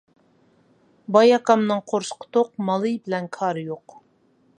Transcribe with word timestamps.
باي 1.17 1.33
ئاكامنىڭ 1.35 1.83
قورسىقى 1.93 2.29
توق 2.37 2.49
مالىيى 2.71 3.01
بىلەن 3.09 3.29
كارى 3.37 3.67
يوق. 3.69 3.95